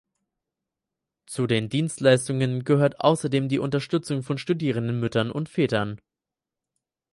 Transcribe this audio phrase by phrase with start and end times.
[1.27, 6.01] Zu den Dienstleistungen gehört außerdem die Unterstützung von studierenden Müttern und Vätern.